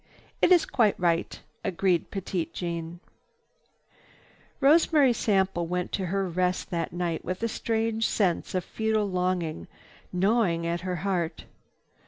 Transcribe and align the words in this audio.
"It 0.41 0.51
is 0.51 0.65
quite 0.65 0.99
right," 0.99 1.39
agreed 1.63 2.09
Petite 2.09 2.55
Jeanne. 2.55 3.01
Rosemary 4.59 5.13
Sample 5.13 5.67
went 5.67 5.91
to 5.91 6.07
her 6.07 6.27
rest 6.27 6.71
that 6.71 6.91
night 6.91 7.23
with 7.23 7.43
a 7.43 7.47
strange 7.47 8.07
sense 8.07 8.55
of 8.55 8.63
futile 8.63 9.11
longing 9.11 9.67
gnawing 10.11 10.65
at 10.65 10.81
her 10.81 10.95
heart. 11.05 11.45